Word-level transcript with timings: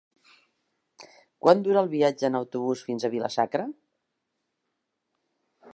Quant 1.45 1.61
dura 1.67 1.83
el 1.83 1.91
viatge 1.91 2.27
en 2.31 2.39
autobús 2.41 2.83
fins 2.87 3.05
a 3.05 3.13
Vila-sacra? 3.17 3.69